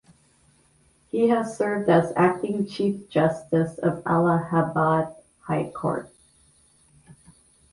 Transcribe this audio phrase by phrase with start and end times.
[1.11, 6.09] He has served as Acting Chief Justice of Allahabad High Court.